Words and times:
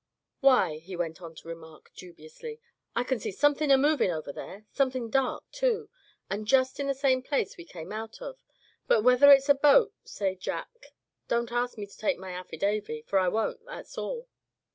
"Why," 0.39 0.79
he 0.79 0.95
went 0.95 1.21
on 1.21 1.35
to 1.35 1.47
remark, 1.47 1.91
dubiously, 1.95 2.59
"I 2.95 3.03
c'n 3.03 3.19
see 3.19 3.29
somethin' 3.31 3.69
a 3.69 3.77
movin' 3.77 4.09
over 4.09 4.33
there, 4.33 4.65
somethin' 4.71 5.11
dark, 5.11 5.43
too, 5.51 5.91
and 6.27 6.47
just 6.47 6.79
in 6.79 6.87
the 6.87 6.95
same 6.95 7.21
place 7.21 7.55
we 7.55 7.65
came 7.65 7.91
out 7.91 8.19
of; 8.19 8.43
but 8.87 9.03
whether 9.03 9.31
it's 9.31 9.47
a 9.47 9.53
boat, 9.53 9.93
say, 10.03 10.33
Jack, 10.33 10.95
don't 11.27 11.51
ask 11.51 11.77
me 11.77 11.85
to 11.85 11.97
take 11.99 12.17
my 12.17 12.31
affidavy, 12.31 13.03
for 13.03 13.19
I 13.19 13.27
won't, 13.27 13.63
that's 13.67 13.95
all." 13.95 14.27